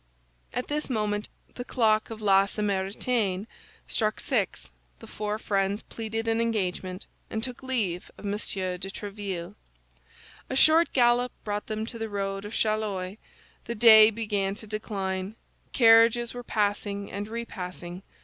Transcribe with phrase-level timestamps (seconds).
[0.51, 3.45] At this moment the clock of La Samaritaine
[3.87, 8.31] struck six; the four friends pleaded an engagement, and took leave of M.
[8.31, 8.37] de
[8.89, 9.53] Tréville.
[10.49, 13.19] A short gallop brought them to the road of Chaillot;
[13.65, 15.35] the day began to decline,
[15.71, 18.01] carriages were passing and repassing.